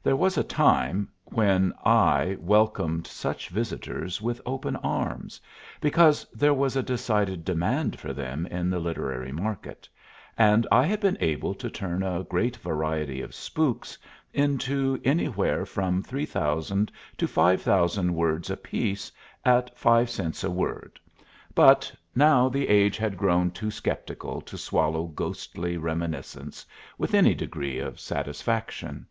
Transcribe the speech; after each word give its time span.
There 0.00 0.14
was 0.14 0.38
a 0.38 0.44
time 0.44 1.08
when 1.24 1.72
I 1.84 2.36
welcomed 2.38 3.04
such 3.08 3.48
visitors 3.48 4.22
with 4.22 4.40
open 4.46 4.76
arms, 4.76 5.40
because 5.80 6.24
there 6.32 6.54
was 6.54 6.76
a 6.76 6.84
decided 6.84 7.44
demand 7.44 7.98
for 7.98 8.12
them 8.12 8.46
in 8.46 8.70
the 8.70 8.78
literary 8.78 9.32
market, 9.32 9.88
and 10.38 10.68
I 10.70 10.84
had 10.86 11.00
been 11.00 11.18
able 11.20 11.52
to 11.54 11.68
turn 11.68 12.04
a 12.04 12.22
great 12.22 12.56
variety 12.58 13.20
of 13.22 13.34
spooks 13.34 13.98
into 14.32 15.00
anywhere 15.02 15.66
from 15.66 16.00
three 16.00 16.26
thousand 16.26 16.92
to 17.16 17.26
five 17.26 17.60
thousand 17.60 18.14
words 18.14 18.50
apiece 18.50 19.10
at 19.44 19.76
five 19.76 20.08
cents 20.10 20.44
a 20.44 20.50
word, 20.52 20.96
but 21.56 21.92
now 22.14 22.48
the 22.48 22.68
age 22.68 22.98
had 22.98 23.16
grown 23.16 23.50
too 23.50 23.72
sceptical 23.72 24.40
to 24.42 24.56
swallow 24.56 25.06
ghostly 25.08 25.76
reminiscence 25.76 26.64
with 26.98 27.14
any 27.14 27.34
degree 27.34 27.80
of 27.80 27.98
satisfaction. 27.98 29.04